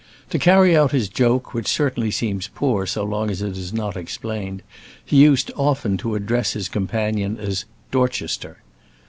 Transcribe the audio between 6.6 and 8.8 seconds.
companion as "Dorchester."